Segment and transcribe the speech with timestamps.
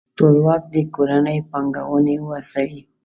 [0.17, 2.81] ټولواک دې کورني پانګوونکي وهڅوي.